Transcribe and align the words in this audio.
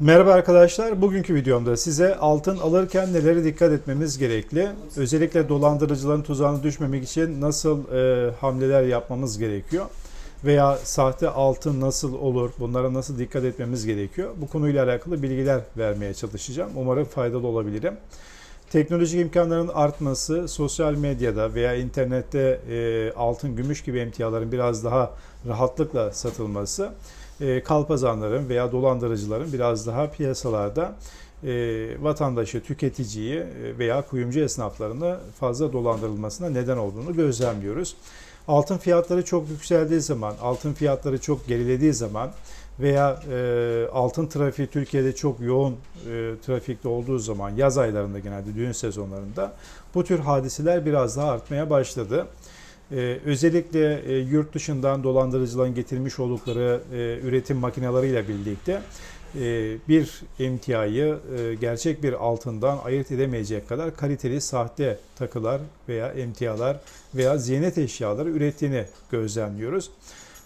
Merhaba 0.00 0.32
arkadaşlar. 0.32 1.02
Bugünkü 1.02 1.34
videomda 1.34 1.76
size 1.76 2.16
altın 2.16 2.58
alırken 2.58 3.12
nelere 3.12 3.44
dikkat 3.44 3.72
etmemiz 3.72 4.18
gerekli, 4.18 4.68
özellikle 4.96 5.48
dolandırıcıların 5.48 6.22
tuzağına 6.22 6.62
düşmemek 6.62 7.04
için 7.04 7.40
nasıl 7.40 7.92
e, 7.92 8.30
hamleler 8.30 8.82
yapmamız 8.82 9.38
gerekiyor 9.38 9.86
veya 10.44 10.76
sahte 10.76 11.28
altın 11.28 11.80
nasıl 11.80 12.14
olur, 12.14 12.50
bunlara 12.58 12.94
nasıl 12.94 13.18
dikkat 13.18 13.44
etmemiz 13.44 13.86
gerekiyor. 13.86 14.30
Bu 14.36 14.48
konuyla 14.48 14.84
alakalı 14.84 15.22
bilgiler 15.22 15.60
vermeye 15.76 16.14
çalışacağım. 16.14 16.70
Umarım 16.76 17.04
faydalı 17.04 17.46
olabilirim. 17.46 17.94
Teknolojik 18.70 19.20
imkanların 19.20 19.68
artması, 19.68 20.48
sosyal 20.48 20.94
medyada 20.94 21.54
veya 21.54 21.74
internette 21.74 22.60
e, 22.70 23.12
altın, 23.16 23.56
gümüş 23.56 23.82
gibi 23.82 23.98
emtiaların 23.98 24.52
biraz 24.52 24.84
daha 24.84 25.12
rahatlıkla 25.48 26.12
satılması 26.12 26.92
e, 27.40 27.62
kalpazanların 27.62 28.48
veya 28.48 28.72
dolandırıcıların 28.72 29.52
biraz 29.52 29.86
daha 29.86 30.10
piyasalarda 30.10 30.94
e, 31.44 31.52
vatandaşı, 32.00 32.62
tüketiciyi 32.62 33.36
e, 33.36 33.78
veya 33.78 34.02
kuyumcu 34.02 34.40
esnaflarını 34.40 35.18
fazla 35.40 35.72
dolandırılmasına 35.72 36.48
neden 36.48 36.76
olduğunu 36.76 37.16
gözlemliyoruz. 37.16 37.96
Altın 38.48 38.78
fiyatları 38.78 39.24
çok 39.24 39.48
yükseldiği 39.48 40.00
zaman, 40.00 40.34
altın 40.42 40.72
fiyatları 40.72 41.20
çok 41.20 41.46
gerilediği 41.46 41.92
zaman 41.92 42.30
veya 42.80 43.20
e, 43.30 43.88
altın 43.92 44.26
trafiği 44.26 44.68
Türkiye'de 44.68 45.14
çok 45.14 45.40
yoğun 45.40 45.72
e, 45.72 45.76
trafikte 46.46 46.88
olduğu 46.88 47.18
zaman 47.18 47.50
yaz 47.50 47.78
aylarında 47.78 48.18
genelde 48.18 48.54
düğün 48.54 48.72
sezonlarında 48.72 49.52
bu 49.94 50.04
tür 50.04 50.18
hadiseler 50.18 50.86
biraz 50.86 51.16
daha 51.16 51.30
artmaya 51.30 51.70
başladı. 51.70 52.26
Ee, 52.92 53.18
özellikle 53.24 54.02
e, 54.02 54.18
yurt 54.18 54.54
dışından 54.54 55.02
dolandırıcıların 55.04 55.74
getirmiş 55.74 56.18
oldukları 56.18 56.80
e, 56.92 57.18
üretim 57.26 57.56
makineleriyle 57.56 58.28
birlikte 58.28 58.82
e, 59.34 59.76
bir 59.88 60.22
emtiayı 60.40 61.18
e, 61.38 61.54
gerçek 61.54 62.02
bir 62.02 62.12
altından 62.12 62.78
ayırt 62.84 63.12
edemeyecek 63.12 63.68
kadar 63.68 63.96
kaliteli 63.96 64.40
sahte 64.40 64.98
takılar 65.16 65.60
veya 65.88 66.08
emtialar 66.08 66.80
veya 67.14 67.38
ziynet 67.38 67.78
eşyaları 67.78 68.30
ürettiğini 68.30 68.84
gözlemliyoruz. 69.10 69.90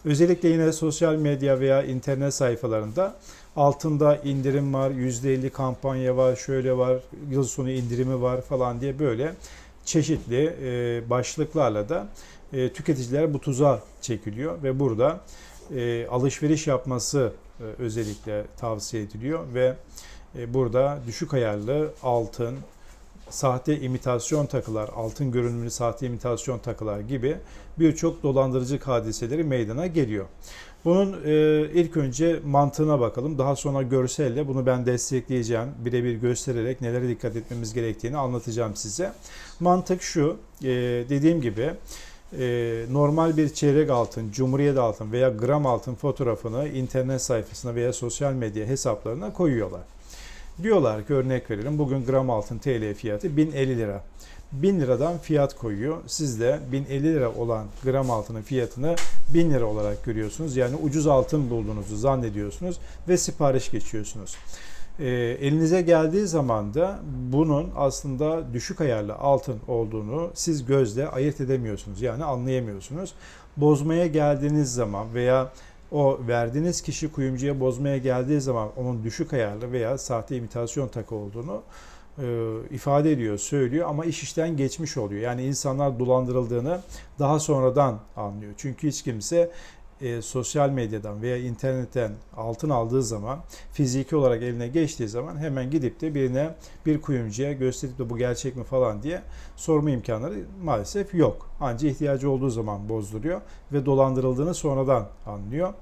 Özellikle 0.04 0.48
yine 0.48 0.72
sosyal 0.72 1.14
medya 1.14 1.60
veya 1.60 1.82
internet 1.82 2.34
sayfalarında 2.34 3.16
altında 3.56 4.16
indirim 4.16 4.74
var, 4.74 4.90
%50 4.90 5.50
kampanya 5.50 6.16
var, 6.16 6.36
şöyle 6.36 6.76
var, 6.76 6.96
yıl 7.30 7.44
sonu 7.44 7.70
indirimi 7.70 8.22
var 8.22 8.40
falan 8.40 8.80
diye 8.80 8.98
böyle 8.98 9.34
çeşitli 9.84 10.56
e, 10.62 11.10
başlıklarla 11.10 11.88
da 11.88 12.08
e, 12.52 12.72
tüketiciler 12.72 13.34
bu 13.34 13.40
tuzağa 13.40 13.82
çekiliyor 14.00 14.62
ve 14.62 14.80
burada 14.80 15.20
e, 15.74 16.06
alışveriş 16.06 16.66
yapması 16.66 17.32
özellikle 17.78 18.44
tavsiye 18.56 19.02
ediliyor 19.02 19.44
ve 19.54 19.74
burada 20.54 20.98
düşük 21.06 21.34
ayarlı 21.34 21.92
altın, 22.02 22.56
sahte 23.30 23.80
imitasyon 23.80 24.46
takılar, 24.46 24.90
altın 24.96 25.32
görünümlü 25.32 25.70
sahte 25.70 26.06
imitasyon 26.06 26.58
takılar 26.58 27.00
gibi 27.00 27.36
birçok 27.78 28.22
dolandırıcı 28.22 28.78
hadiseleri 28.80 29.44
meydana 29.44 29.86
geliyor. 29.86 30.26
Bunun 30.84 31.16
e, 31.24 31.60
ilk 31.74 31.96
önce 31.96 32.40
mantığına 32.46 33.00
bakalım. 33.00 33.38
Daha 33.38 33.56
sonra 33.56 33.82
görselle 33.82 34.48
bunu 34.48 34.66
ben 34.66 34.86
destekleyeceğim. 34.86 35.68
Birebir 35.84 36.14
göstererek 36.14 36.80
nelere 36.80 37.08
dikkat 37.08 37.36
etmemiz 37.36 37.74
gerektiğini 37.74 38.16
anlatacağım 38.16 38.76
size. 38.76 39.12
Mantık 39.60 40.02
şu. 40.02 40.36
E, 40.62 40.68
dediğim 41.08 41.40
gibi 41.40 41.70
e, 42.38 42.84
normal 42.90 43.36
bir 43.36 43.48
çeyrek 43.48 43.90
altın, 43.90 44.30
cumhuriyet 44.30 44.78
altın 44.78 45.12
veya 45.12 45.28
gram 45.28 45.66
altın 45.66 45.94
fotoğrafını 45.94 46.68
internet 46.68 47.22
sayfasına 47.22 47.74
veya 47.74 47.92
sosyal 47.92 48.32
medya 48.32 48.66
hesaplarına 48.66 49.32
koyuyorlar. 49.32 49.82
Diyorlar 50.62 51.06
ki 51.06 51.14
örnek 51.14 51.50
verelim 51.50 51.78
bugün 51.78 52.04
gram 52.04 52.30
altın 52.30 52.58
TL 52.58 52.94
fiyatı 52.94 53.36
1050 53.36 53.78
lira. 53.78 54.04
1000 54.52 54.80
liradan 54.80 55.18
fiyat 55.18 55.56
koyuyor. 55.58 55.96
Siz 56.06 56.40
de 56.40 56.60
1050 56.72 57.02
lira 57.02 57.32
olan 57.34 57.66
gram 57.84 58.10
altının 58.10 58.42
fiyatını 58.42 58.94
1000 59.34 59.50
lira 59.50 59.64
olarak 59.64 60.04
görüyorsunuz. 60.04 60.56
Yani 60.56 60.76
ucuz 60.76 61.06
altın 61.06 61.50
bulduğunuzu 61.50 61.96
zannediyorsunuz 61.96 62.78
ve 63.08 63.16
sipariş 63.16 63.70
geçiyorsunuz. 63.70 64.36
E, 64.98 65.08
elinize 65.40 65.82
geldiği 65.82 66.26
zaman 66.26 66.74
da 66.74 66.98
bunun 67.32 67.70
aslında 67.76 68.52
düşük 68.52 68.80
ayarlı 68.80 69.14
altın 69.14 69.60
olduğunu 69.68 70.30
siz 70.34 70.66
gözle 70.66 71.08
ayırt 71.08 71.40
edemiyorsunuz. 71.40 72.02
Yani 72.02 72.24
anlayamıyorsunuz. 72.24 73.12
Bozmaya 73.56 74.06
geldiğiniz 74.06 74.74
zaman 74.74 75.14
veya 75.14 75.52
o 75.92 76.18
verdiğiniz 76.28 76.82
kişi 76.82 77.12
kuyumcuya 77.12 77.60
bozmaya 77.60 77.98
geldiği 77.98 78.40
zaman 78.40 78.68
onun 78.76 79.04
düşük 79.04 79.32
ayarlı 79.32 79.72
veya 79.72 79.98
sahte 79.98 80.36
imitasyon 80.36 80.88
takı 80.88 81.14
olduğunu 81.14 81.62
e, 82.18 82.56
ifade 82.70 83.12
ediyor, 83.12 83.38
söylüyor 83.38 83.88
ama 83.88 84.04
iş 84.04 84.22
işten 84.22 84.56
geçmiş 84.56 84.96
oluyor. 84.96 85.20
Yani 85.20 85.44
insanlar 85.44 85.98
dolandırıldığını 85.98 86.80
daha 87.18 87.40
sonradan 87.40 87.98
anlıyor. 88.16 88.52
Çünkü 88.56 88.88
hiç 88.88 89.02
kimse 89.02 89.50
e, 90.00 90.22
sosyal 90.22 90.70
medyadan 90.70 91.22
veya 91.22 91.36
internetten 91.36 92.12
altın 92.36 92.70
aldığı 92.70 93.02
zaman 93.02 93.40
fiziki 93.72 94.16
olarak 94.16 94.42
eline 94.42 94.68
geçtiği 94.68 95.08
zaman 95.08 95.36
hemen 95.36 95.70
gidip 95.70 96.00
de 96.00 96.14
birine 96.14 96.54
bir 96.86 97.00
kuyumcuya 97.00 97.52
gösterip 97.52 97.98
de 97.98 98.10
bu 98.10 98.18
gerçek 98.18 98.56
mi 98.56 98.64
falan 98.64 99.02
diye 99.02 99.22
sorma 99.56 99.90
imkanları 99.90 100.34
maalesef 100.64 101.14
yok. 101.14 101.50
Ancak 101.60 101.92
ihtiyacı 101.92 102.30
olduğu 102.30 102.50
zaman 102.50 102.88
bozduruyor 102.88 103.40
ve 103.72 103.86
dolandırıldığını 103.86 104.54
sonradan 104.54 105.08
anlıyor. 105.26 105.74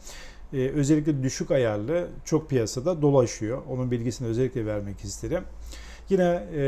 Ee, 0.52 0.68
özellikle 0.68 1.22
düşük 1.22 1.50
ayarlı 1.50 2.08
çok 2.24 2.50
piyasada 2.50 3.02
dolaşıyor. 3.02 3.62
Onun 3.70 3.90
bilgisini 3.90 4.28
özellikle 4.28 4.66
vermek 4.66 5.00
isterim. 5.00 5.44
Yine 6.08 6.44
e, 6.54 6.58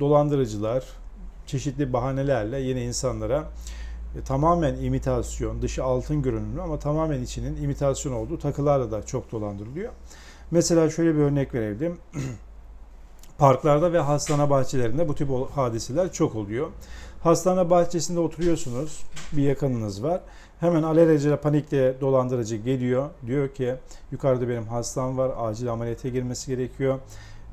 dolandırıcılar 0.00 0.84
çeşitli 1.46 1.92
bahanelerle 1.92 2.60
yine 2.60 2.84
insanlara 2.84 3.44
e, 4.16 4.20
tamamen 4.20 4.74
imitasyon, 4.74 5.62
dışı 5.62 5.84
altın 5.84 6.22
görünümlü 6.22 6.62
ama 6.62 6.78
tamamen 6.78 7.22
içinin 7.22 7.62
imitasyon 7.62 8.12
olduğu 8.12 8.38
takılarla 8.38 8.90
da 8.90 9.06
çok 9.06 9.32
dolandırılıyor. 9.32 9.92
Mesela 10.50 10.90
şöyle 10.90 11.14
bir 11.14 11.20
örnek 11.20 11.54
verebilirim. 11.54 11.98
Parklarda 13.38 13.92
ve 13.92 13.98
hastane 13.98 14.50
bahçelerinde 14.50 15.08
bu 15.08 15.14
tip 15.14 15.28
hadiseler 15.54 16.12
çok 16.12 16.34
oluyor. 16.34 16.68
Hastane 17.22 17.70
bahçesinde 17.70 18.20
oturuyorsunuz, 18.20 19.04
bir 19.32 19.42
yakınınız 19.42 20.02
var. 20.02 20.20
Hemen 20.60 20.82
alelacele 20.82 21.36
panikle 21.36 22.00
dolandırıcı 22.00 22.56
geliyor. 22.56 23.10
Diyor 23.26 23.48
ki 23.48 23.74
yukarıda 24.12 24.48
benim 24.48 24.66
hastam 24.66 25.18
var, 25.18 25.32
acil 25.38 25.72
ameliyata 25.72 26.08
girmesi 26.08 26.56
gerekiyor. 26.56 26.98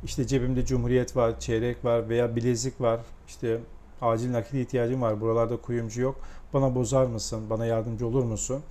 İşte 0.04 0.28
cebimde 0.28 0.66
cumhuriyet 0.66 1.16
var, 1.16 1.40
çeyrek 1.40 1.86
var 1.86 2.10
veya 2.10 2.36
bilezik 2.36 2.82
var. 2.82 3.00
İşte 3.28 3.60
acil 4.02 4.32
nakit 4.32 4.54
ihtiyacım 4.54 5.02
var. 5.02 5.22
Buralarda 5.22 5.58
kuyumcu 5.58 6.02
yok. 6.02 6.16
Bana 6.54 6.76
bozar 6.76 7.06
mısın? 7.06 7.44
Bana 7.50 7.66
yardımcı 7.66 8.08
olur 8.08 8.24
musun? 8.24 8.62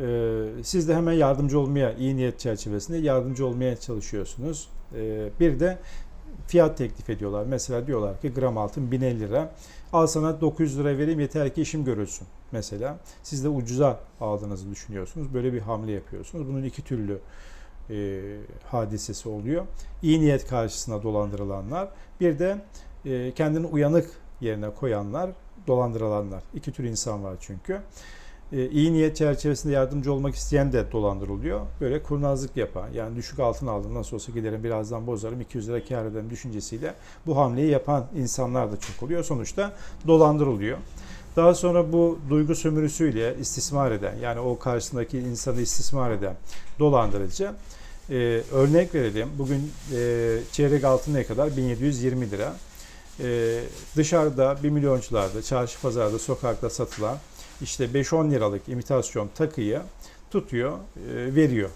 Ee, 0.00 0.44
siz 0.62 0.88
de 0.88 0.94
hemen 0.94 1.12
yardımcı 1.12 1.58
olmaya, 1.58 1.92
iyi 1.94 2.16
niyet 2.16 2.38
çerçevesinde 2.38 2.98
yardımcı 2.98 3.46
olmaya 3.46 3.76
çalışıyorsunuz. 3.76 4.68
Ee, 4.94 5.28
bir 5.40 5.60
de 5.60 5.78
fiyat 6.46 6.78
teklif 6.78 7.10
ediyorlar. 7.10 7.46
Mesela 7.48 7.86
diyorlar 7.86 8.20
ki 8.20 8.34
gram 8.34 8.58
altın 8.58 8.90
1050 8.90 9.20
lira. 9.20 9.52
Al 9.92 10.06
sana 10.06 10.40
900 10.40 10.78
lira 10.78 10.98
vereyim 10.98 11.20
yeter 11.20 11.54
ki 11.54 11.62
işim 11.62 11.84
görülsün. 11.84 12.26
Mesela 12.52 12.98
siz 13.22 13.44
de 13.44 13.48
ucuza 13.48 14.00
aldığınızı 14.20 14.70
düşünüyorsunuz. 14.70 15.34
Böyle 15.34 15.52
bir 15.52 15.60
hamle 15.60 15.92
yapıyorsunuz. 15.92 16.48
Bunun 16.48 16.62
iki 16.62 16.82
türlü 16.82 17.18
e, 17.90 18.20
hadisesi 18.64 19.28
oluyor. 19.28 19.66
İyi 20.02 20.20
niyet 20.20 20.46
karşısına 20.46 21.02
dolandırılanlar. 21.02 21.88
Bir 22.20 22.38
de 22.38 22.58
e, 23.04 23.32
kendini 23.34 23.66
uyanık 23.66 24.10
yerine 24.40 24.70
koyanlar, 24.70 25.30
dolandırılanlar. 25.66 26.42
İki 26.54 26.72
tür 26.72 26.84
insan 26.84 27.24
var 27.24 27.36
çünkü. 27.40 27.80
E, 28.52 28.68
iyi 28.70 28.92
niyet 28.92 29.16
çerçevesinde 29.16 29.72
yardımcı 29.72 30.12
olmak 30.12 30.34
isteyen 30.34 30.72
de 30.72 30.92
dolandırılıyor. 30.92 31.60
Böyle 31.80 32.02
kurnazlık 32.02 32.56
yapan, 32.56 32.88
yani 32.94 33.16
düşük 33.16 33.38
altın 33.38 33.66
aldım 33.66 33.94
nasıl 33.94 34.16
olsa 34.16 34.32
giderim 34.32 34.64
birazdan 34.64 35.06
bozarım 35.06 35.40
200 35.40 35.68
lira 35.68 35.84
kar 35.84 36.04
ederim 36.04 36.30
düşüncesiyle 36.30 36.94
bu 37.26 37.36
hamleyi 37.36 37.70
yapan 37.70 38.06
insanlar 38.16 38.72
da 38.72 38.80
çok 38.80 39.02
oluyor. 39.02 39.24
Sonuçta 39.24 39.72
dolandırılıyor. 40.06 40.78
Daha 41.36 41.54
sonra 41.54 41.92
bu 41.92 42.18
duygu 42.30 42.54
sömürüsüyle 42.54 43.36
istismar 43.40 43.90
eden, 43.90 44.16
yani 44.22 44.40
o 44.40 44.58
karşısındaki 44.58 45.18
insanı 45.18 45.60
istismar 45.60 46.10
eden 46.10 46.34
dolandırıcı 46.78 47.52
e, 48.10 48.14
örnek 48.52 48.94
verelim. 48.94 49.28
Bugün 49.38 49.72
e, 49.96 50.38
çeyrek 50.52 50.84
altın 50.84 51.14
ne 51.14 51.24
kadar? 51.24 51.56
1720 51.56 52.30
lira. 52.30 52.52
E, 53.24 53.60
dışarıda 53.96 54.56
bir 54.62 54.70
milyoncularda, 54.70 55.42
çarşı 55.42 55.80
pazarda, 55.80 56.18
sokakta 56.18 56.70
satılan 56.70 57.18
işte 57.62 57.84
5-10 57.84 58.30
liralık 58.30 58.68
imitasyon 58.68 59.30
takıyı 59.34 59.80
tutuyor, 60.30 60.72
e, 60.72 61.34
veriyor. 61.34 61.70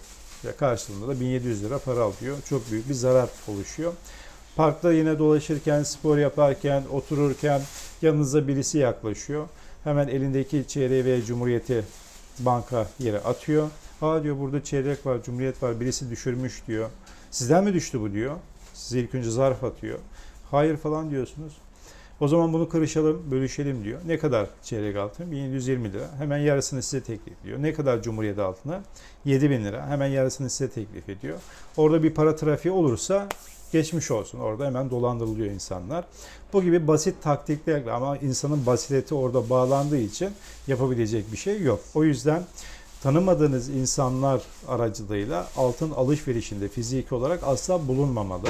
Ve 0.45 0.51
karşılığında 0.51 1.07
da 1.07 1.19
1700 1.19 1.63
lira 1.63 1.79
para 1.79 2.01
alıyor. 2.01 2.37
Çok 2.49 2.71
büyük 2.71 2.89
bir 2.89 2.93
zarar 2.93 3.29
oluşuyor. 3.47 3.93
Parkta 4.55 4.93
yine 4.93 5.19
dolaşırken, 5.19 5.83
spor 5.83 6.17
yaparken, 6.17 6.83
otururken 6.91 7.61
yanınıza 8.01 8.47
birisi 8.47 8.77
yaklaşıyor. 8.77 9.47
Hemen 9.83 10.07
elindeki 10.07 10.65
çeyreği 10.67 11.05
veya 11.05 11.25
cumhuriyeti 11.25 11.83
banka 12.39 12.87
yere 12.99 13.19
atıyor. 13.19 13.69
Aa 14.01 14.23
diyor 14.23 14.39
burada 14.39 14.63
çeyrek 14.63 15.05
var, 15.05 15.23
cumhuriyet 15.23 15.63
var, 15.63 15.79
birisi 15.79 16.09
düşürmüş 16.09 16.61
diyor. 16.67 16.89
Sizden 17.31 17.63
mi 17.63 17.73
düştü 17.73 18.01
bu 18.01 18.11
diyor. 18.11 18.35
Size 18.73 18.99
ilk 18.99 19.15
önce 19.15 19.31
zarf 19.31 19.63
atıyor. 19.63 19.99
Hayır 20.51 20.77
falan 20.77 21.09
diyorsunuz. 21.09 21.53
O 22.19 22.27
zaman 22.27 22.53
bunu 22.53 22.69
kırışalım, 22.69 23.31
bölüşelim 23.31 23.83
diyor. 23.83 23.99
Ne 24.07 24.19
kadar 24.19 24.47
çeyrek 24.63 24.95
altın? 24.95 25.31
1720 25.31 25.93
lira. 25.93 26.09
Hemen 26.17 26.37
yarısını 26.37 26.81
size 26.81 27.03
teklif 27.03 27.33
ediyor. 27.43 27.61
Ne 27.61 27.73
kadar 27.73 28.01
Cumhuriyet 28.01 28.39
altına? 28.39 28.81
7000 29.25 29.65
lira. 29.65 29.87
Hemen 29.87 30.07
yarısını 30.07 30.49
size 30.49 30.69
teklif 30.69 31.09
ediyor. 31.09 31.37
Orada 31.77 32.03
bir 32.03 32.13
para 32.13 32.35
trafiği 32.35 32.73
olursa 32.73 33.27
geçmiş 33.71 34.11
olsun. 34.11 34.39
Orada 34.39 34.65
hemen 34.65 34.89
dolandırılıyor 34.89 35.51
insanlar. 35.51 36.05
Bu 36.53 36.63
gibi 36.63 36.87
basit 36.87 37.23
taktiklerle 37.23 37.91
ama 37.91 38.17
insanın 38.17 38.65
basireti 38.65 39.15
orada 39.15 39.49
bağlandığı 39.49 39.97
için 39.97 40.29
yapabilecek 40.67 41.31
bir 41.31 41.37
şey 41.37 41.61
yok. 41.61 41.79
O 41.95 42.03
yüzden 42.03 42.43
tanımadığınız 43.03 43.69
insanlar 43.69 44.41
aracılığıyla 44.67 45.47
altın 45.57 45.91
alışverişinde 45.91 46.67
fiziki 46.67 47.15
olarak 47.15 47.43
asla 47.43 47.87
bulunmamalı. 47.87 48.47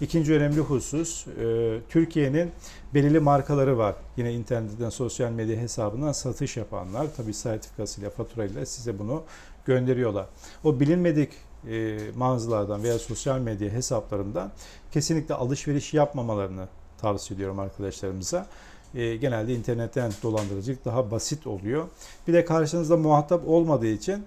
İkinci 0.00 0.34
önemli 0.34 0.60
husus, 0.60 1.26
e, 1.26 1.78
Türkiye'nin 1.88 2.50
belirli 2.94 3.20
markaları 3.20 3.78
var. 3.78 3.94
Yine 4.16 4.32
internetten, 4.32 4.90
sosyal 4.90 5.30
medya 5.30 5.56
hesabından 5.56 6.12
satış 6.12 6.56
yapanlar, 6.56 7.14
tabi 7.16 7.34
sertifikasıyla, 7.34 8.10
faturayla 8.10 8.66
size 8.66 8.98
bunu 8.98 9.22
gönderiyorlar. 9.66 10.26
O 10.64 10.80
bilinmedik 10.80 11.32
e, 11.68 11.98
mağazalardan 12.16 12.82
veya 12.82 12.98
sosyal 12.98 13.38
medya 13.38 13.70
hesaplarından 13.70 14.52
kesinlikle 14.92 15.34
alışveriş 15.34 15.94
yapmamalarını 15.94 16.68
tavsiye 17.00 17.36
ediyorum 17.36 17.58
arkadaşlarımıza. 17.58 18.46
E, 18.94 19.16
genelde 19.16 19.54
internetten 19.54 20.12
dolandırıcılık 20.22 20.84
daha 20.84 21.10
basit 21.10 21.46
oluyor. 21.46 21.88
Bir 22.28 22.32
de 22.32 22.44
karşınızda 22.44 22.96
muhatap 22.96 23.48
olmadığı 23.48 23.86
için 23.86 24.24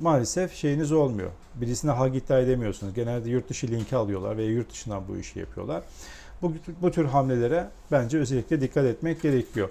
maalesef 0.00 0.54
şeyiniz 0.54 0.92
olmuyor. 0.92 1.30
Birisine 1.54 1.90
hak 1.90 2.16
iddia 2.16 2.38
edemiyorsunuz. 2.38 2.94
Genelde 2.94 3.30
yurt 3.30 3.48
dışı 3.48 3.68
linki 3.68 3.96
alıyorlar 3.96 4.36
veya 4.36 4.50
yurt 4.50 4.70
dışından 4.70 5.02
bu 5.08 5.16
işi 5.16 5.38
yapıyorlar. 5.38 5.82
Bu, 6.42 6.52
bu 6.82 6.90
tür 6.90 7.04
hamlelere 7.04 7.68
bence 7.92 8.18
özellikle 8.18 8.60
dikkat 8.60 8.84
etmek 8.84 9.22
gerekiyor. 9.22 9.70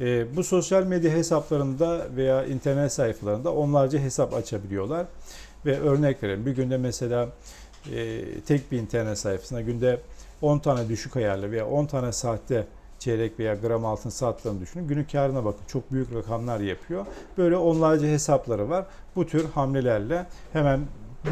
E, 0.00 0.36
bu 0.36 0.44
sosyal 0.44 0.82
medya 0.82 1.12
hesaplarında 1.12 2.06
veya 2.16 2.44
internet 2.44 2.92
sayfalarında 2.92 3.52
onlarca 3.52 3.98
hesap 3.98 4.34
açabiliyorlar. 4.34 5.06
Ve 5.66 5.80
örnek 5.80 6.22
verelim 6.22 6.46
bir 6.46 6.56
günde 6.56 6.76
mesela 6.76 7.28
e, 7.94 8.24
tek 8.40 8.72
bir 8.72 8.78
internet 8.78 9.18
sayfasına 9.18 9.60
günde 9.60 10.00
10 10.42 10.58
tane 10.58 10.88
düşük 10.88 11.16
ayarlı 11.16 11.50
veya 11.50 11.66
10 11.66 11.86
tane 11.86 12.12
saatte 12.12 12.66
çeyrek 12.98 13.38
veya 13.38 13.54
gram 13.54 13.84
altın 13.84 14.10
sattığını 14.10 14.60
düşünün. 14.60 14.88
Günün 14.88 15.04
karına 15.04 15.44
bakın 15.44 15.64
çok 15.66 15.92
büyük 15.92 16.14
rakamlar 16.14 16.60
yapıyor. 16.60 17.06
Böyle 17.38 17.56
onlarca 17.56 18.06
hesapları 18.06 18.70
var. 18.70 18.86
Bu 19.16 19.26
tür 19.26 19.44
hamlelerle 19.44 20.26
hemen 20.52 20.80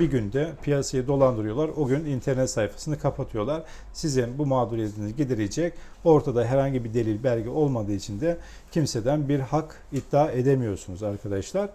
bir 0.01 0.11
günde 0.11 0.53
piyasayı 0.63 1.07
dolandırıyorlar. 1.07 1.71
O 1.77 1.87
gün 1.87 2.05
internet 2.05 2.51
sayfasını 2.51 2.99
kapatıyorlar. 2.99 3.63
Sizin 3.93 4.39
bu 4.39 4.47
mağduriyetinizi 4.47 5.17
giderecek. 5.17 5.75
Ortada 6.05 6.45
herhangi 6.45 6.85
bir 6.85 6.95
delil, 6.95 7.25
belge 7.25 7.49
olmadığı 7.49 7.93
için 7.93 8.21
de 8.21 8.39
kimseden 8.73 9.29
bir 9.29 9.41
hak 9.41 9.83
iddia 9.93 10.31
edemiyorsunuz 10.31 11.03
arkadaşlar. 11.03 11.71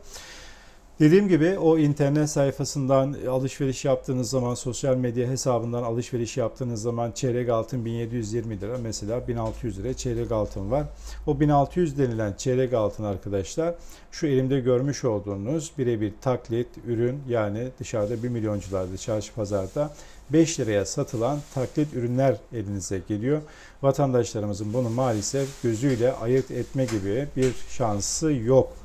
Dediğim 0.99 1.27
gibi 1.27 1.59
o 1.59 1.77
internet 1.77 2.29
sayfasından 2.29 3.15
alışveriş 3.29 3.85
yaptığınız 3.85 4.29
zaman, 4.29 4.55
sosyal 4.55 4.95
medya 4.95 5.27
hesabından 5.27 5.83
alışveriş 5.83 6.37
yaptığınız 6.37 6.81
zaman 6.81 7.11
çeyrek 7.11 7.49
altın 7.49 7.85
1720 7.85 8.61
lira 8.61 8.77
mesela 8.77 9.27
1600 9.27 9.79
lira 9.79 9.93
çeyrek 9.93 10.31
altın 10.31 10.71
var. 10.71 10.83
O 11.27 11.39
1600 11.39 11.97
denilen 11.97 12.33
çeyrek 12.33 12.73
altın 12.73 13.03
arkadaşlar 13.03 13.75
şu 14.11 14.27
elimde 14.27 14.59
görmüş 14.59 15.05
olduğunuz 15.05 15.71
birebir 15.77 16.13
taklit 16.21 16.67
ürün 16.87 17.19
yani 17.29 17.67
dışarıda 17.79 18.23
1 18.23 18.29
milyoncularda 18.29 18.97
çarşı 18.97 19.33
pazarda 19.33 19.93
5 20.29 20.59
liraya 20.59 20.85
satılan 20.85 21.39
taklit 21.53 21.93
ürünler 21.93 22.35
elinize 22.53 23.01
geliyor. 23.07 23.41
Vatandaşlarımızın 23.81 24.73
bunu 24.73 24.89
maalesef 24.89 25.63
gözüyle 25.63 26.13
ayırt 26.13 26.51
etme 26.51 26.85
gibi 26.85 27.27
bir 27.37 27.53
şansı 27.69 28.33
yok. 28.33 28.78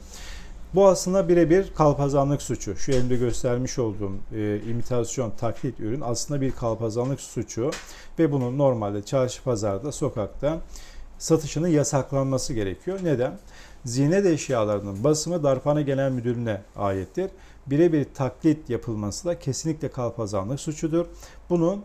Bu 0.74 0.88
aslında 0.88 1.28
birebir 1.28 1.74
kalpazanlık 1.74 2.42
suçu. 2.42 2.76
Şu 2.76 2.92
elimde 2.92 3.16
göstermiş 3.16 3.78
olduğum 3.78 4.12
e, 4.34 4.60
imitasyon 4.60 5.30
taklit 5.30 5.80
ürün 5.80 6.00
aslında 6.00 6.40
bir 6.40 6.50
kalpazanlık 6.50 7.20
suçu 7.20 7.70
ve 8.18 8.32
bunun 8.32 8.58
normalde 8.58 9.02
çarşı 9.02 9.42
pazarda 9.42 9.92
sokakta 9.92 10.60
satışının 11.18 11.68
yasaklanması 11.68 12.54
gerekiyor. 12.54 12.98
Neden? 13.02 13.38
Ziynet 13.84 14.26
eşyalarının 14.26 15.04
basımı 15.04 15.42
Darphane 15.42 15.82
Genel 15.82 16.10
Müdürlüğü'ne 16.10 16.60
aittir. 16.76 17.30
Birebir 17.66 18.06
taklit 18.14 18.70
yapılması 18.70 19.28
da 19.28 19.38
kesinlikle 19.38 19.90
kalpazanlık 19.90 20.60
suçudur. 20.60 21.06
Bunu 21.50 21.78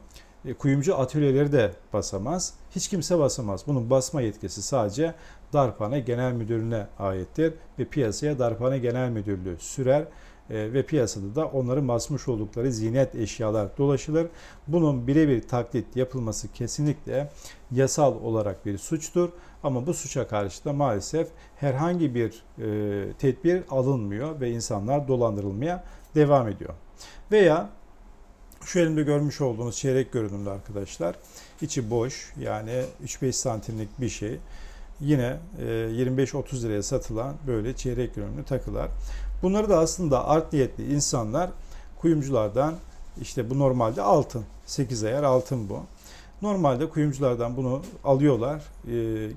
kuyumcu 0.60 0.98
atölyeleri 0.98 1.52
de 1.52 1.72
basamaz. 1.94 2.54
Hiç 2.76 2.88
kimse 2.88 3.20
basamaz. 3.20 3.64
Bunun 3.68 3.90
basma 3.90 4.22
yetkisi 4.22 4.62
sadece 4.62 5.14
Darphane 5.54 6.00
Genel 6.00 6.34
Müdürlüğü'ne 6.34 6.88
aittir 7.00 7.54
ve 7.80 7.86
piyasaya 7.86 8.40
Darphane 8.40 8.78
Genel 8.80 9.10
Müdürlüğü 9.10 9.58
sürer 9.60 10.02
e, 10.50 10.74
ve 10.74 10.84
piyasada 10.84 11.36
da 11.36 11.46
onların 11.46 11.88
basmış 11.88 12.28
oldukları 12.28 12.72
zinet 12.72 13.16
eşyalar 13.16 13.78
dolaşılır. 13.78 14.28
Bunun 14.68 15.08
birebir 15.08 15.48
taklit 15.48 15.96
yapılması 15.96 16.52
kesinlikle 16.52 17.30
yasal 17.72 18.16
olarak 18.24 18.66
bir 18.66 18.78
suçtur. 18.78 19.30
Ama 19.64 19.88
bu 19.88 19.94
suça 19.94 20.28
karşı 20.28 20.66
da 20.66 20.74
maalesef 20.74 21.28
herhangi 21.56 22.16
bir 22.16 22.44
e, 22.58 23.14
tedbir 23.14 23.64
alınmıyor 23.70 24.40
ve 24.40 24.52
insanlar 24.52 25.08
dolandırılmaya 25.08 25.84
devam 26.16 26.48
ediyor. 26.48 26.74
Veya 27.32 27.70
şu 28.66 28.80
elimde 28.80 29.04
görmüş 29.04 29.42
olduğunuz 29.42 29.78
çeyrek 29.78 30.12
görünümlü 30.12 30.50
arkadaşlar. 30.50 31.16
İçi 31.62 31.90
boş 31.90 32.34
yani 32.40 32.84
3-5 33.06 33.32
santimlik 33.32 34.02
bir 34.02 34.10
şey. 34.10 34.40
Yine 35.00 35.38
25-30 35.62 36.64
liraya 36.64 36.84
satılan 36.84 37.36
böyle 37.48 37.76
çeyrek 37.76 38.16
görünümlü 38.16 38.44
takılar. 38.44 38.90
Bunları 39.44 39.70
da 39.70 39.80
aslında 39.80 40.28
art 40.28 40.54
niyetli 40.54 40.94
insanlar 40.94 41.50
kuyumculardan 42.02 42.76
işte 43.22 43.50
bu 43.50 43.60
normalde 43.60 44.02
altın. 44.02 44.46
8 44.66 45.04
ayar 45.04 45.24
altın 45.24 45.70
bu. 45.70 45.80
Normalde 46.42 46.90
kuyumculardan 46.90 47.58
bunu 47.58 47.82
alıyorlar, 48.04 48.64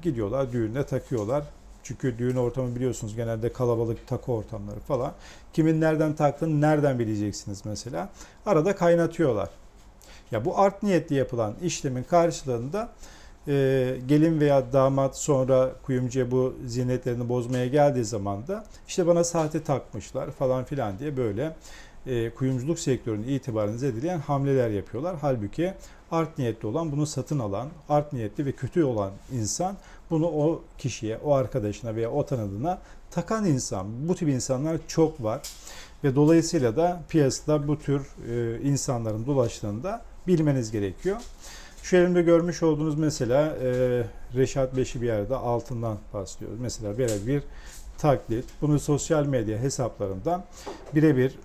gidiyorlar 0.03 0.53
düğünde 0.53 0.87
takıyorlar. 0.87 1.45
Çünkü 1.83 2.19
düğün 2.19 2.37
ortamı 2.37 2.77
biliyorsunuz 2.77 3.17
genelde 3.17 3.53
kalabalık 3.53 4.07
takı 4.07 4.33
ortamları 4.33 4.81
falan. 4.81 5.13
Kimin 5.53 5.81
nereden 5.81 6.15
taktığını 6.15 6.61
nereden 6.61 6.99
bileceksiniz 6.99 7.63
mesela. 7.65 8.09
Arada 8.47 8.77
kaynatıyorlar. 8.77 9.49
Ya 10.31 10.45
bu 10.45 10.59
art 10.59 10.83
niyetli 10.83 11.17
yapılan 11.17 11.55
işlemin 11.63 12.03
karşılığında 12.03 12.89
e, 13.49 13.97
gelin 14.09 14.41
veya 14.41 14.73
damat 14.73 15.17
sonra 15.19 15.73
kuyumcuya 15.83 16.31
bu 16.31 16.55
zinetlerini 16.67 17.29
bozmaya 17.29 17.67
geldiği 17.67 18.05
zaman 18.05 18.47
da 18.47 18.65
işte 18.89 19.07
bana 19.07 19.25
sahte 19.25 19.63
takmışlar 19.63 20.31
falan 20.31 20.65
filan 20.65 20.99
diye 20.99 21.17
böyle 21.17 21.57
e, 22.07 22.31
kuyumculuk 22.31 22.79
sektörünün 22.79 23.29
itibarını 23.29 23.79
zedeleyen 23.79 24.19
hamleler 24.19 24.71
yapıyorlar. 24.71 25.17
Halbuki 25.21 25.75
art 26.13 26.39
niyetli 26.39 26.69
olan 26.69 26.93
bunu 26.93 27.07
satın 27.07 27.39
alan, 27.39 27.69
art 27.89 28.13
niyetli 28.13 28.47
ve 28.47 28.53
kötü 28.53 28.85
olan 28.85 29.11
insan 29.33 29.77
bunu 30.11 30.27
o 30.27 30.63
kişiye, 30.79 31.19
o 31.19 31.35
arkadaşına 31.35 31.95
veya 31.97 32.11
o 32.11 32.27
tanıdığına 32.27 32.79
takan 33.11 33.45
insan. 33.45 34.09
Bu 34.09 34.15
tip 34.15 34.29
insanlar 34.29 34.79
çok 34.89 35.23
var 35.23 35.41
ve 36.05 36.15
dolayısıyla 36.15 36.77
da 36.77 37.03
piyasada 37.09 37.69
bu 37.69 37.79
tür 37.79 38.07
e, 38.29 38.61
insanların 38.63 39.27
dolaştığını 39.27 39.83
da 39.83 40.03
bilmeniz 40.27 40.71
gerekiyor. 40.71 41.17
Şu 41.83 41.97
elimde 41.97 42.23
görmüş 42.23 42.63
olduğunuz 42.63 42.99
mesela 42.99 43.57
e, 43.63 44.05
Reşat 44.35 44.77
Beşi 44.77 45.03
bir 45.03 45.07
yerde 45.07 45.37
altından 45.37 45.99
bahsediyoruz. 46.15 46.61
Mesela 46.61 46.99
böyle 46.99 47.27
bir 47.27 47.43
taklit. 47.99 48.45
Bunu 48.61 48.81
sosyal 48.81 49.27
medya 49.27 49.59
hesaplarından 49.59 50.45
birebir 50.95 51.39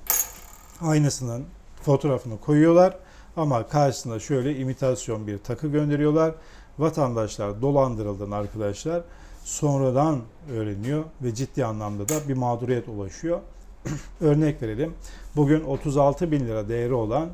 aynısının 0.80 1.44
fotoğrafını 1.82 2.40
koyuyorlar. 2.40 3.05
Ama 3.36 3.68
karşısında 3.68 4.18
şöyle 4.20 4.56
imitasyon 4.56 5.26
bir 5.26 5.38
takı 5.38 5.68
gönderiyorlar. 5.68 6.34
Vatandaşlar 6.78 7.62
dolandırıldığını 7.62 8.34
arkadaşlar 8.34 9.02
sonradan 9.44 10.20
öğreniyor 10.52 11.04
ve 11.22 11.34
ciddi 11.34 11.64
anlamda 11.64 12.08
da 12.08 12.28
bir 12.28 12.34
mağduriyet 12.34 12.88
ulaşıyor. 12.88 13.40
Örnek 14.20 14.62
verelim. 14.62 14.94
Bugün 15.36 15.64
36 15.64 16.30
bin 16.30 16.40
lira 16.40 16.68
değeri 16.68 16.94
olan 16.94 17.28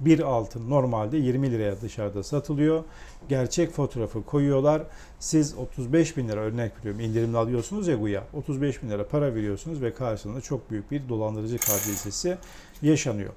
bir 0.00 0.20
altın 0.20 0.70
normalde 0.70 1.16
20 1.16 1.50
liraya 1.50 1.80
dışarıda 1.80 2.22
satılıyor. 2.22 2.84
Gerçek 3.28 3.70
fotoğrafı 3.70 4.24
koyuyorlar. 4.24 4.82
Siz 5.18 5.54
35 5.54 6.16
bin 6.16 6.28
lira 6.28 6.40
örnek 6.40 6.78
veriyorum 6.78 7.00
indirimli 7.00 7.36
alıyorsunuz 7.36 7.88
ya 7.88 7.96
güya. 7.96 8.24
35 8.32 8.82
bin 8.82 8.90
lira 8.90 9.08
para 9.08 9.34
veriyorsunuz 9.34 9.82
ve 9.82 9.94
karşılığında 9.94 10.40
çok 10.40 10.70
büyük 10.70 10.90
bir 10.90 11.08
dolandırıcı 11.08 11.56
hadisesi 11.56 12.38
yaşanıyor. 12.82 13.32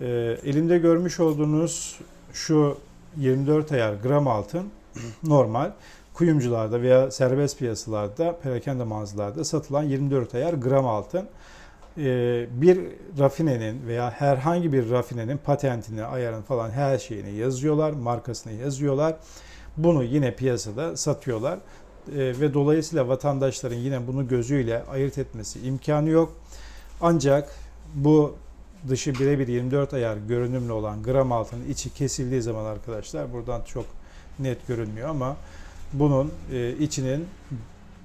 E, 0.00 0.06
elimde 0.44 0.78
görmüş 0.78 1.20
olduğunuz 1.20 1.98
şu 2.32 2.78
24 3.16 3.72
ayar 3.72 3.94
gram 3.94 4.28
altın 4.28 4.68
normal 5.22 5.70
kuyumcularda 6.14 6.82
veya 6.82 7.10
serbest 7.10 7.58
piyasalarda, 7.58 8.38
perakende 8.42 8.84
mağazalarda 8.84 9.44
satılan 9.44 9.82
24 9.82 10.34
ayar 10.34 10.54
gram 10.54 10.86
altın. 10.86 11.28
e, 11.98 12.46
bir 12.50 12.80
rafinenin 13.18 13.86
veya 13.86 14.10
herhangi 14.10 14.72
bir 14.72 14.90
rafinenin 14.90 15.38
patentini, 15.38 16.04
ayarını 16.04 16.42
falan 16.42 16.70
her 16.70 16.98
şeyini 16.98 17.32
yazıyorlar, 17.32 17.90
markasını 17.90 18.52
yazıyorlar. 18.52 19.16
Bunu 19.76 20.04
yine 20.04 20.34
piyasada 20.36 20.96
satıyorlar. 20.96 21.58
E, 22.08 22.18
ve 22.18 22.54
dolayısıyla 22.54 23.08
vatandaşların 23.08 23.76
yine 23.76 24.06
bunu 24.06 24.28
gözüyle 24.28 24.82
ayırt 24.84 25.18
etmesi 25.18 25.60
imkanı 25.60 26.10
yok. 26.10 26.32
Ancak 27.00 27.50
bu 27.94 28.34
dışı 28.88 29.14
birebir 29.14 29.48
24 29.48 29.94
ayar 29.94 30.16
görünümlü 30.16 30.72
olan 30.72 31.02
gram 31.02 31.32
altının 31.32 31.68
içi 31.68 31.94
kesildiği 31.94 32.42
zaman 32.42 32.64
arkadaşlar 32.64 33.32
buradan 33.32 33.62
çok 33.62 33.84
net 34.38 34.66
görünmüyor 34.66 35.08
ama 35.08 35.36
bunun 35.92 36.32
e, 36.52 36.72
içinin 36.80 37.26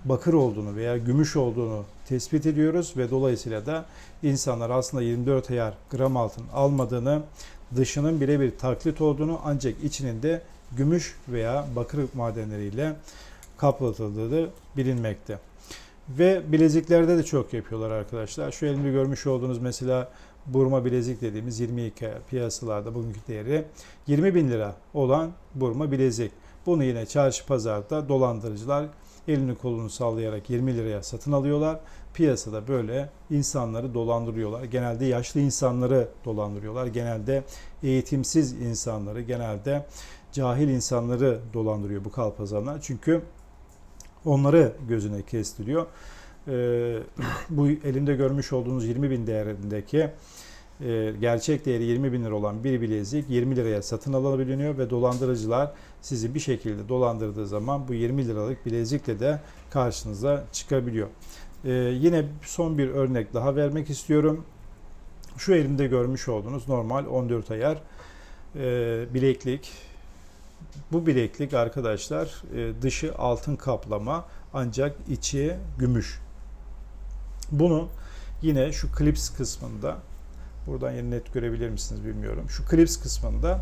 bakır 0.06 0.34
olduğunu 0.34 0.76
veya 0.76 0.98
gümüş 0.98 1.36
olduğunu 1.36 1.86
tespit 2.08 2.46
ediyoruz 2.46 2.94
ve 2.98 3.10
dolayısıyla 3.10 3.66
da 3.66 3.86
insanlar 4.24 4.70
aslında 4.70 5.04
24 5.04 5.52
ayar 5.52 5.74
gram 5.92 6.18
altın 6.18 6.44
almadığını, 6.54 7.22
dışının 7.76 8.22
birebir 8.22 8.58
taklit 8.58 9.02
olduğunu 9.02 9.40
ancak 9.46 9.84
içinin 9.84 10.24
de 10.24 10.42
gümüş 10.78 11.16
veya 11.30 11.66
bakır 11.76 12.06
madenleriyle 12.14 12.96
kaplatıldığı 13.58 14.50
bilinmekte. 14.78 15.40
Ve 16.10 16.52
bileziklerde 16.52 17.18
de 17.18 17.24
çok 17.24 17.54
yapıyorlar 17.54 17.92
arkadaşlar. 17.92 18.52
Şu 18.52 18.66
elimde 18.66 18.92
görmüş 18.92 19.28
olduğunuz 19.28 19.60
mesela 19.60 20.12
burma 20.54 20.86
bilezik 20.86 21.22
dediğimiz 21.22 21.60
22 21.60 22.08
ayar 22.08 22.22
piyasalarda 22.30 22.96
bugünkü 22.96 23.20
değeri 23.28 23.66
20 24.08 24.36
bin 24.36 24.50
lira 24.50 24.76
olan 24.94 25.32
burma 25.56 25.92
bilezik. 25.92 26.32
Bunu 26.66 26.84
yine 26.84 27.06
çarşı 27.06 27.46
pazarda 27.46 28.10
dolandırıcılar 28.10 28.86
elini 29.28 29.56
kolunu 29.56 29.90
sallayarak 29.90 30.50
20 30.50 30.78
liraya 30.78 31.04
satın 31.04 31.32
alıyorlar. 31.32 31.80
Piyasada 32.14 32.68
böyle 32.68 33.10
insanları 33.32 33.94
dolandırıyorlar. 33.94 34.64
Genelde 34.64 35.06
yaşlı 35.06 35.40
insanları 35.40 36.08
dolandırıyorlar. 36.26 36.88
Genelde 36.88 37.44
eğitimsiz 37.84 38.54
insanları, 38.54 39.22
genelde 39.22 39.86
cahil 40.32 40.68
insanları 40.68 41.40
dolandırıyor 41.54 42.06
bu 42.06 42.12
kalpazanlar. 42.12 42.82
Çünkü 42.82 43.22
onları 44.26 44.74
gözüne 44.88 45.22
kestiriyor. 45.22 45.86
Ee, 46.50 46.98
bu 47.50 47.68
elimde 47.68 48.16
görmüş 48.16 48.54
olduğunuz 48.54 48.86
20 48.86 49.10
bin 49.10 49.28
değerindeki 49.28 50.10
e, 50.82 51.14
gerçek 51.22 51.66
değeri 51.66 51.84
20 51.84 52.14
bin 52.14 52.24
lira 52.24 52.36
olan 52.36 52.64
bir 52.64 52.82
bilezik 52.82 53.30
20 53.30 53.56
liraya 53.56 53.82
satın 53.82 54.14
alabiliyor 54.14 54.78
ve 54.78 54.90
dolandırıcılar 54.90 55.72
sizi 56.02 56.36
bir 56.36 56.40
şekilde 56.40 56.90
dolandırdığı 56.90 57.48
zaman 57.48 57.88
bu 57.88 57.94
20 57.94 58.28
liralık 58.28 58.66
bilezikle 58.66 59.20
de 59.20 59.40
karşınıza 59.72 60.44
çıkabiliyor. 60.52 61.08
Ee, 61.66 61.72
yine 61.72 62.26
son 62.42 62.78
bir 62.78 62.90
örnek 62.90 63.34
daha 63.34 63.56
vermek 63.56 63.90
istiyorum. 63.90 64.46
Şu 65.38 65.54
elimde 65.54 65.88
görmüş 65.88 66.28
olduğunuz 66.28 66.68
normal 66.68 67.06
14 67.06 67.52
ayar 67.52 67.78
e, 68.56 69.06
bileklik. 69.14 69.72
Bu 70.92 71.08
bileklik 71.08 71.54
arkadaşlar 71.54 72.44
e, 72.56 72.82
dışı 72.82 73.16
altın 73.16 73.56
kaplama 73.56 74.26
ancak 74.54 74.96
içi 75.10 75.56
gümüş. 75.80 76.20
Bunu 77.52 77.88
yine 78.42 78.72
şu 78.72 78.92
klips 78.92 79.30
kısmında 79.30 79.98
buradan 80.68 80.92
yine 80.92 81.10
net 81.10 81.34
görebilir 81.34 81.70
misiniz 81.70 82.06
bilmiyorum. 82.06 82.46
Şu 82.50 82.66
klips 82.66 82.98
kısmında 82.98 83.62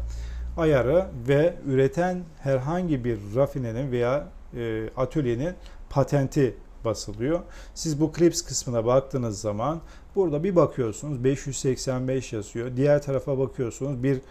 ayarı 0.58 1.08
ve 1.28 1.56
üreten 1.66 2.24
herhangi 2.40 3.04
bir 3.04 3.20
rafinenin 3.36 3.92
veya 3.92 4.28
e, 4.56 4.90
atölyenin 4.98 5.54
patenti 5.90 6.56
basılıyor. 6.86 7.40
Siz 7.74 8.02
bu 8.02 8.12
clips 8.18 8.42
kısmına 8.42 8.86
baktığınız 8.86 9.42
zaman 9.42 9.82
burada 10.16 10.44
bir 10.44 10.56
bakıyorsunuz 10.56 11.24
585 11.24 12.34
yazıyor. 12.34 12.78
Diğer 12.78 13.02
tarafa 13.02 13.40
bakıyorsunuz 13.40 14.04
bir 14.04 14.22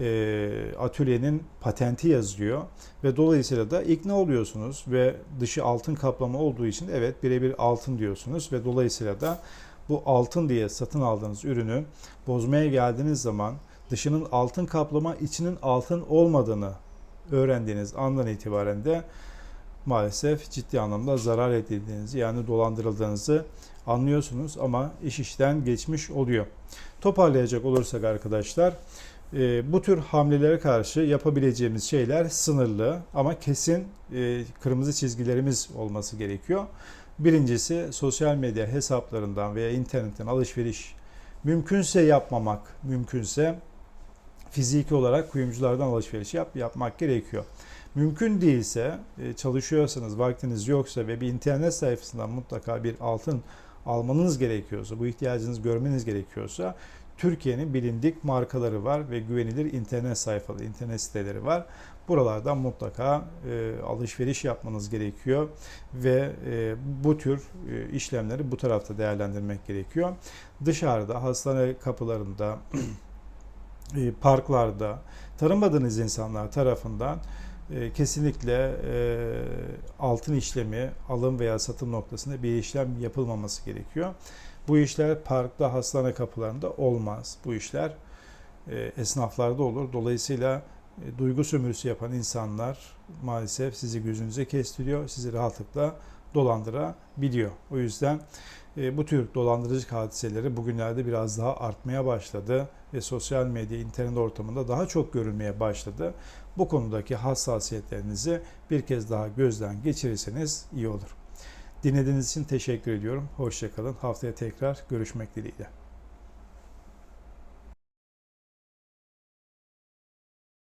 e, 0.00 0.74
atölyenin 0.78 1.42
patenti 1.60 2.08
yazıyor 2.08 2.62
ve 3.04 3.16
dolayısıyla 3.16 3.70
da 3.70 3.82
ikna 3.82 4.14
oluyorsunuz 4.14 4.84
ve 4.88 5.16
dışı 5.40 5.64
altın 5.64 5.94
kaplama 5.94 6.38
olduğu 6.38 6.66
için 6.66 6.88
evet 6.94 7.22
birebir 7.22 7.54
altın 7.58 7.98
diyorsunuz 7.98 8.52
ve 8.52 8.64
dolayısıyla 8.64 9.20
da 9.20 9.38
bu 9.88 10.02
altın 10.06 10.48
diye 10.48 10.68
satın 10.68 11.00
aldığınız 11.00 11.44
ürünü 11.44 11.84
bozmaya 12.26 12.66
geldiğiniz 12.66 13.22
zaman 13.22 13.54
dışının 13.90 14.26
altın 14.32 14.66
kaplama 14.66 15.14
içinin 15.14 15.58
altın 15.62 16.04
olmadığını 16.08 16.72
öğrendiğiniz 17.32 17.94
andan 17.94 18.26
itibaren 18.26 18.84
de 18.84 19.04
maalesef 19.86 20.50
ciddi 20.50 20.80
anlamda 20.80 21.16
zarar 21.16 21.50
edildiğinizi 21.50 22.18
yani 22.18 22.46
dolandırıldığınızı 22.46 23.44
anlıyorsunuz 23.86 24.58
ama 24.58 24.92
iş 25.04 25.20
işten 25.20 25.64
geçmiş 25.64 26.10
oluyor. 26.10 26.46
Toparlayacak 27.00 27.64
olursak 27.64 28.04
arkadaşlar 28.04 28.74
e, 29.32 29.72
bu 29.72 29.82
tür 29.82 29.98
hamlelere 29.98 30.58
karşı 30.58 31.00
yapabileceğimiz 31.00 31.84
şeyler 31.84 32.24
sınırlı 32.28 32.98
ama 33.14 33.38
kesin 33.38 33.84
e, 34.14 34.42
kırmızı 34.62 34.92
çizgilerimiz 34.92 35.68
olması 35.76 36.16
gerekiyor. 36.16 36.66
Birincisi 37.18 37.88
sosyal 37.92 38.36
medya 38.36 38.66
hesaplarından 38.66 39.54
veya 39.54 39.70
internetten 39.70 40.26
alışveriş 40.26 40.94
mümkünse 41.44 42.00
yapmamak, 42.00 42.60
mümkünse 42.82 43.58
fiziki 44.50 44.94
olarak 44.94 45.32
kuyumculardan 45.32 45.86
alışveriş 45.86 46.34
yap, 46.34 46.56
yapmak 46.56 46.98
gerekiyor. 46.98 47.44
Mümkün 47.94 48.40
değilse 48.40 48.98
e, 49.18 49.32
çalışıyorsanız, 49.32 50.18
vaktiniz 50.18 50.68
yoksa 50.68 51.06
ve 51.06 51.20
bir 51.20 51.28
internet 51.28 51.74
sayfasından 51.74 52.30
mutlaka 52.30 52.84
bir 52.84 52.94
altın 53.00 53.42
almanız 53.86 54.38
gerekiyorsa, 54.38 54.98
bu 54.98 55.06
ihtiyacınızı 55.06 55.62
görmeniz 55.62 56.04
gerekiyorsa 56.04 56.74
Türkiye'nin 57.18 57.74
bilindik 57.74 58.24
markaları 58.24 58.84
var 58.84 59.10
ve 59.10 59.20
güvenilir 59.20 59.72
internet 59.72 60.18
sayfaları, 60.18 60.64
internet 60.64 61.00
siteleri 61.00 61.44
var. 61.44 61.66
Buralardan 62.08 62.58
mutlaka 62.58 63.24
e, 63.50 63.80
alışveriş 63.86 64.44
yapmanız 64.44 64.90
gerekiyor 64.90 65.48
ve 65.94 66.32
e, 66.46 66.74
bu 67.04 67.18
tür 67.18 67.42
e, 67.70 67.90
işlemleri 67.90 68.50
bu 68.50 68.56
tarafta 68.56 68.98
değerlendirmek 68.98 69.66
gerekiyor. 69.66 70.14
Dışarıda, 70.64 71.22
hastane 71.22 71.78
kapılarında, 71.78 72.58
e, 73.96 74.12
parklarda 74.20 74.98
tanımadığınız 75.38 75.98
insanlar 75.98 76.52
tarafından 76.52 77.18
e, 77.70 77.92
kesinlikle 77.92 78.76
e, 78.84 78.94
altın 79.98 80.34
işlemi 80.34 80.90
alım 81.08 81.38
veya 81.38 81.58
satım 81.58 81.92
noktasında 81.92 82.42
bir 82.42 82.58
işlem 82.58 83.00
yapılmaması 83.00 83.64
gerekiyor. 83.64 84.14
Bu 84.68 84.78
işler 84.78 85.24
parkta, 85.24 85.72
hastane 85.72 86.14
kapılarında 86.14 86.70
olmaz. 86.70 87.38
Bu 87.44 87.54
işler 87.54 87.92
e, 88.68 88.92
esnaflarda 88.96 89.62
olur. 89.62 89.92
Dolayısıyla 89.92 90.62
e, 91.04 91.18
duygu 91.18 91.44
sömürüsü 91.44 91.88
yapan 91.88 92.12
insanlar 92.12 92.78
maalesef 93.24 93.76
sizi 93.76 94.02
gözünüze 94.02 94.44
kestiriyor. 94.44 95.08
Sizi 95.08 95.32
rahatlıkla 95.32 95.94
dolandırabiliyor. 96.34 97.50
O 97.70 97.78
yüzden 97.78 98.20
e, 98.76 98.96
bu 98.96 99.04
tür 99.04 99.34
dolandırıcı 99.34 99.88
hadiseleri 99.88 100.56
bugünlerde 100.56 101.06
biraz 101.06 101.38
daha 101.38 101.56
artmaya 101.56 102.06
başladı 102.06 102.68
ve 102.94 103.00
sosyal 103.00 103.46
medya, 103.46 103.78
internet 103.78 104.18
ortamında 104.18 104.68
daha 104.68 104.86
çok 104.86 105.12
görülmeye 105.12 105.60
başladı. 105.60 106.14
Bu 106.58 106.68
konudaki 106.68 107.16
hassasiyetlerinizi 107.16 108.40
bir 108.70 108.82
kez 108.82 109.10
daha 109.10 109.28
gözden 109.28 109.82
geçirirseniz 109.82 110.66
iyi 110.74 110.88
olur. 110.88 111.25
Dinlediğiniz 111.82 112.30
için 112.30 112.44
teşekkür 112.44 112.92
ediyorum. 112.92 113.28
Hoşçakalın. 113.36 113.92
Haftaya 113.92 114.34
tekrar 114.34 114.84
görüşmek 114.88 115.36
dileğiyle. 115.36 115.85